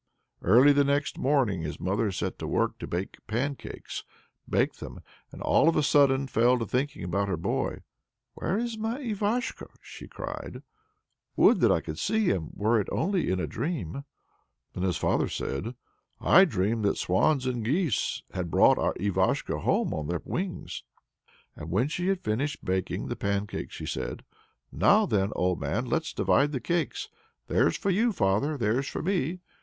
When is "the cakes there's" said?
26.53-27.77